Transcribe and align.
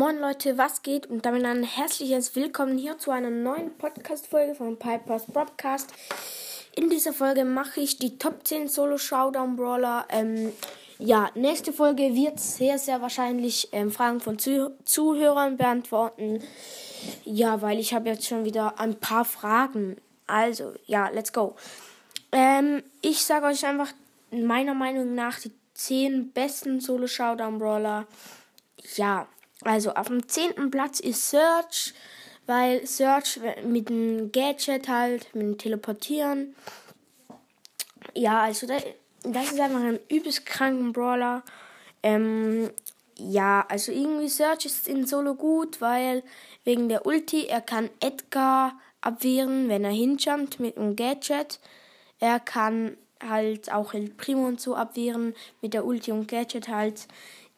Leute, 0.00 0.56
was 0.56 0.82
geht? 0.82 1.06
Und 1.08 1.26
damit 1.26 1.44
ein 1.44 1.62
herzliches 1.62 2.34
Willkommen 2.34 2.78
hier 2.78 2.96
zu 2.96 3.10
einer 3.10 3.28
neuen 3.28 3.76
Podcast-Folge 3.76 4.54
von 4.54 4.78
Piper's 4.78 5.26
Broadcast. 5.26 5.92
In 6.74 6.88
dieser 6.88 7.12
Folge 7.12 7.44
mache 7.44 7.80
ich 7.80 7.98
die 7.98 8.16
Top 8.16 8.46
10 8.46 8.68
Solo 8.68 8.96
Showdown 8.96 9.56
Brawler. 9.56 10.06
Ähm, 10.08 10.54
ja, 10.98 11.30
nächste 11.34 11.74
Folge 11.74 12.14
wird 12.14 12.40
sehr, 12.40 12.78
sehr 12.78 13.02
wahrscheinlich 13.02 13.68
ähm, 13.72 13.90
Fragen 13.90 14.20
von 14.20 14.38
Zuh 14.38 14.70
Zuhörern 14.86 15.58
beantworten. 15.58 16.42
Ja, 17.24 17.60
weil 17.60 17.78
ich 17.78 17.92
habe 17.92 18.08
jetzt 18.08 18.26
schon 18.26 18.46
wieder 18.46 18.80
ein 18.80 18.98
paar 18.98 19.26
Fragen. 19.26 19.98
Also, 20.26 20.72
ja, 20.86 21.10
let's 21.10 21.34
go. 21.34 21.56
Ähm, 22.32 22.82
ich 23.02 23.22
sage 23.22 23.44
euch 23.44 23.66
einfach 23.66 23.92
meiner 24.30 24.74
Meinung 24.74 25.14
nach 25.14 25.38
die 25.40 25.52
10 25.74 26.32
besten 26.32 26.80
Solo 26.80 27.06
Showdown 27.06 27.58
Brawler. 27.58 28.06
Ja, 28.96 29.28
also 29.62 29.92
auf 29.92 30.08
dem 30.08 30.28
zehnten 30.28 30.70
Platz 30.70 31.00
ist 31.00 31.30
Search, 31.30 31.94
weil 32.46 32.86
Search 32.86 33.40
mit 33.64 33.88
dem 33.88 34.32
Gadget 34.32 34.88
halt, 34.88 35.34
mit 35.34 35.42
dem 35.42 35.58
Teleportieren. 35.58 36.54
Ja, 38.14 38.42
also 38.42 38.66
das, 38.66 38.82
ist 39.24 39.60
einfach 39.60 39.80
ein 39.80 40.00
übelst 40.08 40.46
kranken 40.46 40.92
Brawler. 40.92 41.42
Ähm, 42.02 42.70
ja, 43.16 43.66
also 43.68 43.92
irgendwie 43.92 44.28
Search 44.28 44.64
ist 44.64 44.88
in 44.88 45.06
Solo 45.06 45.34
gut, 45.34 45.80
weil 45.80 46.22
wegen 46.64 46.88
der 46.88 47.06
Ulti, 47.06 47.46
er 47.46 47.60
kann 47.60 47.90
Edgar 48.00 48.78
abwehren, 49.02 49.68
wenn 49.68 49.84
er 49.84 49.90
hinjumpt 49.90 50.58
mit 50.58 50.76
dem 50.76 50.96
Gadget. 50.96 51.60
Er 52.18 52.40
kann 52.40 52.96
halt 53.22 53.72
auch 53.72 53.92
El 53.92 54.08
Primo 54.10 54.46
und 54.46 54.60
so 54.60 54.74
abwehren 54.74 55.34
mit 55.60 55.74
der 55.74 55.84
Ulti 55.84 56.12
und 56.12 56.28
Gadget 56.28 56.68
halt. 56.68 57.06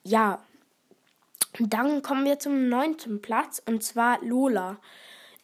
Ja, 0.03 0.43
dann 1.59 2.03
kommen 2.03 2.25
wir 2.25 2.39
zum 2.39 2.69
neunten 2.69 3.21
Platz 3.21 3.63
und 3.67 3.83
zwar 3.83 4.23
Lola. 4.23 4.79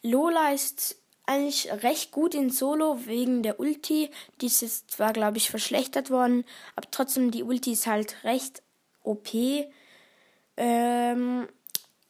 Lola 0.01 0.51
ist 0.51 0.97
eigentlich 1.25 1.71
recht 1.83 2.11
gut 2.11 2.33
in 2.33 2.49
Solo 2.49 3.05
wegen 3.05 3.43
der 3.43 3.59
Ulti. 3.59 4.09
Dies 4.41 4.63
ist 4.63 4.91
zwar, 4.91 5.13
glaube 5.13 5.37
ich, 5.37 5.51
verschlechtert 5.51 6.09
worden, 6.09 6.43
aber 6.75 6.89
trotzdem 6.89 7.29
die 7.29 7.43
Ulti 7.43 7.73
ist 7.73 7.85
halt 7.85 8.23
recht 8.23 8.63
OP. 9.03 9.29
Ähm, 10.57 11.47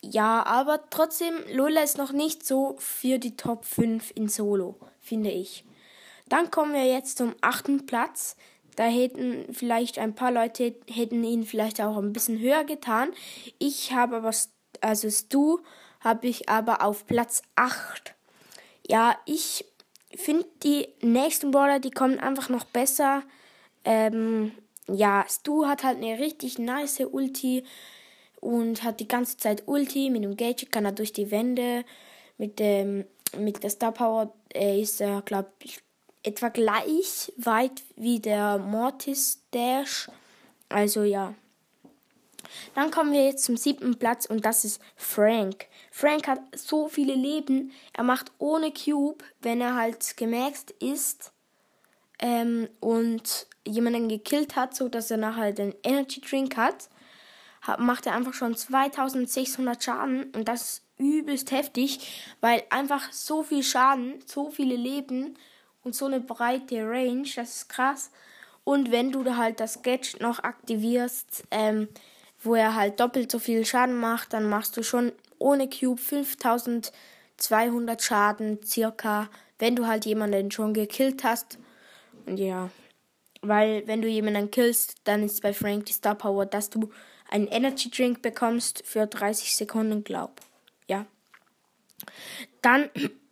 ja, 0.01 0.43
aber 0.45 0.89
trotzdem, 0.89 1.35
Lola 1.51 1.83
ist 1.83 1.97
noch 1.97 2.13
nicht 2.13 2.45
so 2.45 2.75
für 2.79 3.19
die 3.19 3.35
Top 3.35 3.65
5 3.65 4.11
in 4.15 4.29
Solo, 4.29 4.79
finde 5.01 5.31
ich. 5.31 5.65
Dann 6.29 6.49
kommen 6.49 6.73
wir 6.73 6.85
jetzt 6.85 7.17
zum 7.17 7.35
achten 7.41 7.85
Platz. 7.85 8.37
Da 8.79 8.85
hätten 8.85 9.53
vielleicht 9.53 9.99
ein 9.99 10.15
paar 10.15 10.31
Leute 10.31 10.73
hätten 10.89 11.21
ihn 11.25 11.43
vielleicht 11.43 11.81
auch 11.81 11.97
ein 11.97 12.13
bisschen 12.13 12.39
höher 12.39 12.63
getan. 12.63 13.09
Ich 13.57 13.91
habe 13.91 14.15
aber, 14.15 14.31
also 14.79 15.09
Stu 15.09 15.57
habe 15.99 16.27
ich 16.27 16.47
aber 16.47 16.81
auf 16.81 17.05
Platz 17.05 17.41
8. 17.55 18.15
Ja, 18.87 19.17
ich 19.25 19.65
finde 20.15 20.45
die 20.63 20.87
nächsten 21.01 21.51
Brawler, 21.51 21.81
die 21.81 21.91
kommen 21.91 22.21
einfach 22.21 22.47
noch 22.47 22.63
besser. 22.63 23.23
Ähm, 23.83 24.53
ja, 24.87 25.25
Stu 25.27 25.65
hat 25.65 25.83
halt 25.83 25.97
eine 25.97 26.17
richtig 26.17 26.57
nice 26.57 27.01
Ulti 27.01 27.65
und 28.39 28.83
hat 28.83 29.01
die 29.01 29.09
ganze 29.09 29.35
Zeit 29.35 29.63
Ulti. 29.65 30.09
Mit 30.09 30.23
dem 30.23 30.37
Gadget 30.37 30.71
kann 30.71 30.85
er 30.85 30.93
durch 30.93 31.11
die 31.11 31.31
Wände. 31.31 31.83
Mit 32.37 32.59
dem 32.59 33.03
mit 33.37 33.61
der 33.61 33.71
Star 33.71 33.91
Power 33.91 34.33
äh, 34.53 34.79
ist 34.79 35.01
er, 35.01 35.21
glaube 35.21 35.51
ich, 35.63 35.81
etwa 36.23 36.49
gleich 36.49 37.31
weit 37.37 37.83
wie 37.95 38.19
der 38.19 38.57
Mortis 38.57 39.43
Dash. 39.51 40.09
Also 40.69 41.03
ja. 41.03 41.33
Dann 42.75 42.91
kommen 42.91 43.13
wir 43.13 43.25
jetzt 43.25 43.43
zum 43.43 43.57
siebten 43.57 43.97
Platz 43.97 44.25
und 44.25 44.45
das 44.45 44.65
ist 44.65 44.81
Frank. 44.95 45.67
Frank 45.91 46.27
hat 46.27 46.39
so 46.55 46.87
viele 46.87 47.13
Leben. 47.13 47.71
Er 47.93 48.03
macht 48.03 48.31
ohne 48.37 48.71
Cube, 48.71 49.23
wenn 49.41 49.61
er 49.61 49.75
halt 49.75 50.17
gemaxt 50.17 50.71
ist 50.71 51.31
ähm, 52.19 52.69
und 52.79 53.47
jemanden 53.65 54.09
gekillt 54.09 54.55
hat, 54.55 54.75
so 54.75 54.89
dass 54.89 55.11
er 55.11 55.17
nachher 55.17 55.51
den 55.51 55.75
Energy 55.83 56.21
Drink 56.21 56.57
hat, 56.57 56.89
hat, 57.61 57.79
macht 57.79 58.05
er 58.05 58.15
einfach 58.15 58.33
schon 58.33 58.55
2600 58.55 59.83
Schaden 59.83 60.31
und 60.31 60.47
das 60.47 60.61
ist 60.61 60.83
übelst 60.97 61.51
heftig, 61.51 62.33
weil 62.41 62.63
einfach 62.69 63.11
so 63.11 63.43
viel 63.43 63.63
Schaden, 63.63 64.15
so 64.25 64.49
viele 64.49 64.75
Leben 64.75 65.37
und 65.83 65.95
so 65.95 66.05
eine 66.05 66.19
breite 66.19 66.87
Range, 66.87 67.27
das 67.35 67.57
ist 67.57 67.69
krass. 67.69 68.11
Und 68.63 68.91
wenn 68.91 69.11
du 69.11 69.23
da 69.23 69.37
halt 69.37 69.59
das 69.59 69.81
Gadget 69.81 70.21
noch 70.21 70.43
aktivierst, 70.43 71.45
ähm, 71.51 71.87
wo 72.41 72.55
er 72.55 72.75
halt 72.75 72.99
doppelt 72.99 73.31
so 73.31 73.39
viel 73.39 73.65
Schaden 73.65 73.99
macht, 73.99 74.33
dann 74.33 74.47
machst 74.47 74.77
du 74.77 74.83
schon 74.83 75.11
ohne 75.39 75.67
Cube 75.69 75.99
5200 75.99 78.01
Schaden 78.01 78.59
circa, 78.63 79.29
wenn 79.57 79.75
du 79.75 79.87
halt 79.87 80.05
jemanden 80.05 80.51
schon 80.51 80.73
gekillt 80.73 81.23
hast. 81.23 81.57
Und 82.25 82.37
ja, 82.37 82.69
weil 83.41 83.87
wenn 83.87 84.01
du 84.01 84.07
jemanden 84.07 84.51
killst, 84.51 84.95
dann 85.05 85.23
ist 85.23 85.41
bei 85.41 85.53
Frank 85.53 85.85
die 85.85 85.93
Star 85.93 86.15
Power, 86.15 86.45
dass 86.45 86.69
du 86.69 86.89
einen 87.29 87.47
Energy 87.47 87.89
Drink 87.89 88.21
bekommst 88.21 88.83
für 88.85 89.07
30 89.07 89.55
Sekunden, 89.55 90.03
glaub. 90.03 90.41
Ja. 90.87 91.05
Dann 92.61 92.89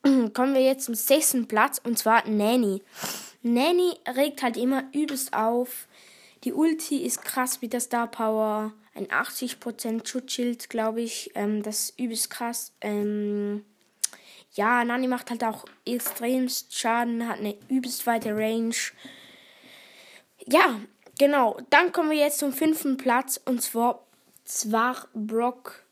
kommen 0.33 0.53
wir 0.53 0.61
jetzt 0.61 0.85
zum 0.85 0.95
sechsten 0.95 1.47
Platz 1.47 1.79
und 1.83 1.97
zwar 1.97 2.27
Nanny. 2.27 2.81
Nanny 3.41 3.93
regt 4.15 4.43
halt 4.43 4.57
immer 4.57 4.83
übelst 4.93 5.33
auf. 5.33 5.87
Die 6.43 6.53
Ulti 6.53 7.03
ist 7.03 7.23
krass 7.23 7.61
mit 7.61 7.73
der 7.73 7.79
Star 7.79 8.07
Power. 8.07 8.73
Ein 8.93 9.07
80% 9.07 10.07
Schutzschild, 10.07 10.69
glaube 10.69 11.01
ich. 11.01 11.31
Ähm, 11.35 11.61
das 11.63 11.89
ist 11.89 11.99
übelst 11.99 12.29
krass. 12.29 12.73
Ähm, 12.81 13.63
ja, 14.53 14.83
Nani 14.83 15.07
macht 15.07 15.29
halt 15.29 15.43
auch 15.43 15.65
extremst 15.85 16.75
Schaden, 16.75 17.27
hat 17.27 17.39
eine 17.39 17.55
übelst 17.67 18.07
weite 18.07 18.35
Range. 18.35 18.75
Ja, 20.47 20.79
genau. 21.19 21.59
Dann 21.69 21.91
kommen 21.91 22.09
wir 22.09 22.17
jetzt 22.17 22.39
zum 22.39 22.53
fünften 22.53 22.97
Platz 22.97 23.39
und 23.45 23.61
zwar 23.61 24.03
zwar 24.45 25.07
Brock. 25.13 25.83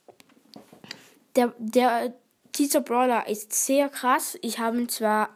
Der, 1.36 1.54
der, 1.58 2.14
dieser 2.58 2.80
Brawler 2.80 3.28
ist 3.28 3.52
sehr 3.52 3.88
krass. 3.88 4.38
Ich 4.42 4.58
habe 4.58 4.78
ihn 4.78 4.88
zwar, 4.88 5.30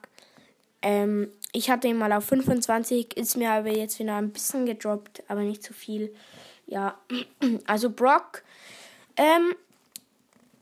ähm, 0.83 1.31
ich 1.53 1.71
hatte 1.71 1.89
ihn 1.89 1.99
mal 1.99 2.13
auf 2.13 2.25
25, 2.27 3.17
ist 3.17 3.37
mir 3.37 3.51
aber 3.51 3.71
jetzt 3.71 3.99
wieder 3.99 4.17
ein 4.17 4.33
bisschen 4.33 4.67
gedroppt, 4.67 5.23
aber 5.29 5.41
nicht 5.41 5.63
zu 5.63 5.73
so 5.73 5.79
viel. 5.79 6.15
Ja, 6.67 6.99
also 7.67 7.91
Brock, 7.91 8.43
ähm, 9.17 9.55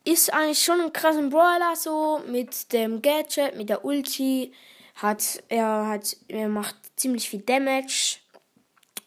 ist 0.04 0.32
eigentlich 0.32 0.62
schon 0.62 0.80
ein 0.80 0.92
krasser 0.92 1.22
Brawler, 1.28 1.76
so 1.76 2.22
mit 2.26 2.72
dem 2.72 3.02
Gadget, 3.02 3.56
mit 3.56 3.68
der 3.68 3.84
Ulti. 3.84 4.52
Hat, 4.94 5.44
er 5.48 5.86
hat, 5.86 6.16
er 6.26 6.48
macht 6.48 6.74
ziemlich 6.96 7.28
viel 7.28 7.40
Damage. 7.40 8.18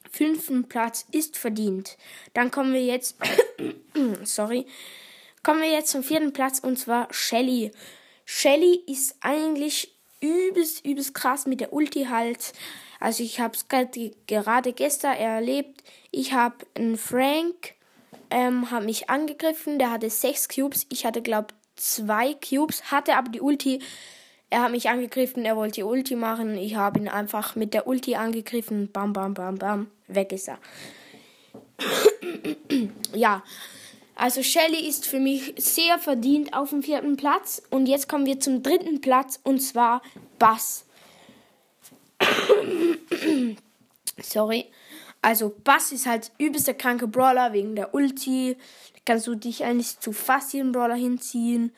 Fünften 0.09 0.69
Platz 0.69 1.05
ist 1.11 1.37
verdient. 1.37 1.97
Dann 2.33 2.51
kommen 2.51 2.73
wir 2.73 2.85
jetzt, 2.85 3.17
sorry, 4.23 4.67
Kommen 5.43 5.61
wir 5.61 5.71
jetzt 5.71 5.89
zum 5.89 6.03
vierten 6.03 6.33
Platz 6.33 6.59
und 6.59 6.77
zwar 6.77 7.07
Shelly. 7.11 7.71
Shelly 8.25 8.83
ist 8.85 9.15
eigentlich 9.21 9.95
übelst, 10.21 10.85
übelst 10.85 11.15
krass 11.15 11.47
mit 11.47 11.61
der 11.61 11.73
Ulti 11.73 12.05
halt. 12.05 12.53
Also 12.99 13.23
ich 13.23 13.39
habe 13.39 13.55
es 13.55 13.67
gerade 13.67 14.73
gestern 14.73 15.15
erlebt. 15.15 15.83
Ich 16.11 16.33
habe 16.33 16.57
einen 16.75 16.97
Frank, 16.97 17.73
ähm, 18.29 18.69
hat 18.69 18.83
mich 18.83 19.09
angegriffen. 19.09 19.79
Der 19.79 19.89
hatte 19.89 20.11
sechs 20.11 20.47
Cubes. 20.47 20.85
Ich 20.89 21.05
hatte 21.05 21.23
glaube 21.23 21.47
zwei 21.75 22.35
Cubes, 22.35 22.91
hatte 22.91 23.15
aber 23.15 23.29
die 23.29 23.41
Ulti. 23.41 23.79
Er 24.51 24.63
hat 24.63 24.71
mich 24.71 24.89
angegriffen, 24.89 25.45
er 25.45 25.55
wollte 25.55 25.75
die 25.75 25.83
Ulti 25.83 26.15
machen. 26.15 26.57
Ich 26.57 26.75
habe 26.75 26.99
ihn 26.99 27.07
einfach 27.07 27.55
mit 27.55 27.73
der 27.73 27.87
Ulti 27.87 28.15
angegriffen. 28.15 28.91
Bam, 28.91 29.13
bam, 29.13 29.33
bam, 29.33 29.55
bam. 29.55 29.89
Weg 30.07 30.33
ist 30.33 30.49
er. 30.49 30.59
ja, 33.13 33.43
also 34.21 34.43
Shelly 34.43 34.87
ist 34.87 35.07
für 35.07 35.19
mich 35.19 35.55
sehr 35.57 35.97
verdient 35.97 36.53
auf 36.53 36.69
dem 36.69 36.83
vierten 36.83 37.17
Platz. 37.17 37.63
Und 37.71 37.87
jetzt 37.87 38.07
kommen 38.07 38.27
wir 38.27 38.39
zum 38.39 38.61
dritten 38.61 39.01
Platz 39.01 39.39
und 39.41 39.61
zwar 39.61 40.03
Bass. 40.37 40.85
Sorry. 44.21 44.67
Also 45.23 45.55
Bass 45.63 45.91
ist 45.91 46.05
halt 46.05 46.31
übelster 46.37 46.75
kranke 46.75 47.07
Brawler 47.07 47.51
wegen 47.53 47.75
der 47.75 47.95
Ulti. 47.95 48.57
Kannst 49.05 49.25
du 49.25 49.33
dich 49.33 49.63
eigentlich 49.63 49.99
zu 49.99 50.11
fast 50.11 50.53
jedem 50.53 50.71
Brawler 50.71 50.93
hinziehen. 50.93 51.71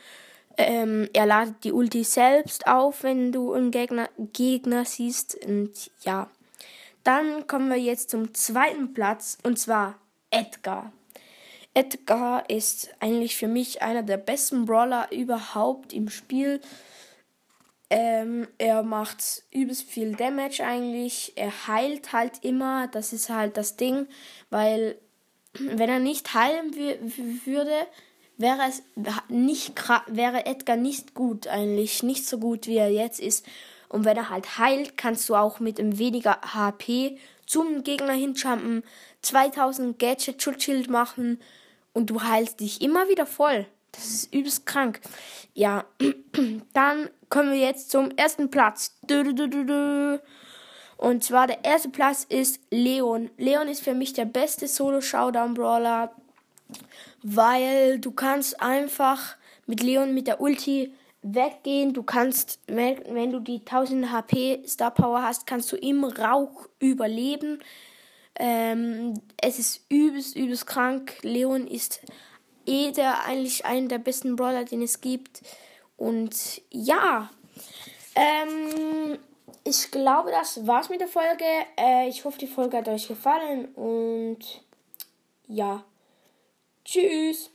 Ähm, 0.57 1.07
er 1.13 1.25
ladet 1.25 1.63
die 1.63 1.71
Ulti 1.71 2.03
selbst 2.03 2.67
auf, 2.67 3.03
wenn 3.03 3.31
du 3.31 3.53
einen 3.53 3.71
Gegner, 3.71 4.09
Gegner 4.17 4.83
siehst. 4.83 5.37
Und 5.45 5.91
ja. 6.01 6.29
Dann 7.05 7.47
kommen 7.47 7.69
wir 7.69 7.79
jetzt 7.79 8.09
zum 8.09 8.33
zweiten 8.33 8.93
Platz 8.93 9.37
und 9.43 9.57
zwar 9.57 9.97
Edgar. 10.29 10.91
Edgar 11.73 12.49
ist 12.49 12.89
eigentlich 12.99 13.35
für 13.35 13.47
mich 13.47 13.81
einer 13.81 14.03
der 14.03 14.17
besten 14.17 14.65
Brawler 14.65 15.11
überhaupt 15.11 15.91
im 15.91 16.09
Spiel. 16.09 16.61
Ähm, 17.89 18.47
er 18.57 18.83
macht 18.83 19.43
übelst 19.51 19.89
viel 19.89 20.15
Damage 20.15 20.63
eigentlich. 20.63 21.33
Er 21.35 21.67
heilt 21.67 22.13
halt 22.13 22.43
immer. 22.43 22.87
Das 22.87 23.11
ist 23.11 23.29
halt 23.29 23.57
das 23.57 23.75
Ding, 23.75 24.07
weil 24.49 24.97
wenn 25.53 25.89
er 25.89 25.99
nicht 25.99 26.33
heilen 26.33 26.75
würde, 26.75 27.87
wäre 28.37 28.61
es 28.67 28.83
nicht 29.29 29.73
wäre 30.07 30.45
Edgar 30.45 30.75
nicht 30.75 31.13
gut 31.13 31.47
eigentlich, 31.47 32.03
nicht 32.03 32.27
so 32.27 32.37
gut 32.37 32.67
wie 32.67 32.77
er 32.77 32.91
jetzt 32.91 33.19
ist. 33.19 33.45
Und 33.89 34.05
wenn 34.05 34.17
er 34.17 34.29
halt 34.29 34.57
heilt, 34.57 34.97
kannst 34.97 35.29
du 35.29 35.35
auch 35.35 35.59
mit 35.59 35.79
einem 35.79 35.99
weniger 35.99 36.39
HP 36.41 37.17
zum 37.45 37.83
Gegner 37.83 38.13
hinjumpen, 38.13 38.83
2000 39.21 39.99
Gadget 39.99 40.41
Schutzschild 40.41 40.89
machen 40.89 41.39
und 41.93 42.09
du 42.09 42.21
heilst 42.23 42.59
dich 42.59 42.81
immer 42.81 43.07
wieder 43.07 43.25
voll. 43.25 43.65
Das 43.91 44.05
ist 44.05 44.33
übelst 44.33 44.65
krank. 44.65 44.99
Ja, 45.53 45.85
dann 46.73 47.09
kommen 47.29 47.51
wir 47.51 47.59
jetzt 47.59 47.91
zum 47.91 48.11
ersten 48.11 48.49
Platz. 48.49 48.95
Und 50.97 51.23
zwar 51.23 51.47
der 51.47 51.63
erste 51.63 51.89
Platz 51.89 52.25
ist 52.27 52.59
Leon. 52.71 53.29
Leon 53.37 53.67
ist 53.67 53.83
für 53.83 53.93
mich 53.93 54.13
der 54.13 54.25
beste 54.25 54.67
Solo-Showdown-Brawler, 54.67 56.13
weil 57.21 57.99
du 57.99 58.11
kannst 58.11 58.61
einfach 58.61 59.35
mit 59.67 59.81
Leon 59.81 60.13
mit 60.13 60.27
der 60.27 60.41
Ulti 60.41 60.93
weggehen. 61.21 61.93
Du 61.93 62.03
kannst, 62.03 62.59
wenn, 62.67 63.31
du 63.31 63.39
die 63.39 63.59
1000 63.59 64.11
HP 64.11 64.63
Star 64.67 64.91
Power 64.91 65.21
hast, 65.23 65.45
kannst 65.45 65.71
du 65.71 65.75
im 65.75 66.03
Rauch 66.03 66.67
überleben. 66.79 67.59
Ähm, 68.35 69.21
es 69.41 69.59
ist 69.59 69.85
übelst, 69.89 70.35
übelst 70.35 70.65
krank. 70.65 71.17
Leon 71.21 71.67
ist 71.67 72.01
eh 72.65 72.91
der 72.91 73.25
eigentlich 73.25 73.65
einer 73.65 73.87
der 73.87 73.99
besten 73.99 74.35
Brawler, 74.35 74.65
den 74.65 74.81
es 74.81 75.01
gibt. 75.01 75.41
Und 75.97 76.61
ja, 76.71 77.29
ähm, 78.15 79.17
ich 79.63 79.91
glaube, 79.91 80.31
das 80.31 80.65
war's 80.67 80.89
mit 80.89 80.99
der 80.99 81.07
Folge. 81.07 81.45
Äh, 81.77 82.09
ich 82.09 82.25
hoffe, 82.25 82.37
die 82.37 82.47
Folge 82.47 82.77
hat 82.77 82.87
euch 82.87 83.07
gefallen 83.07 83.73
und 83.75 84.39
ja, 85.47 85.83
tschüss. 86.83 87.49